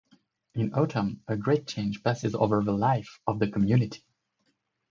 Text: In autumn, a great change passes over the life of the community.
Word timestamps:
In 0.55 0.73
autumn, 0.73 1.21
a 1.27 1.37
great 1.37 1.67
change 1.67 2.01
passes 2.03 2.33
over 2.33 2.63
the 2.63 2.71
life 2.71 3.19
of 3.27 3.37
the 3.37 3.51
community. 3.51 4.03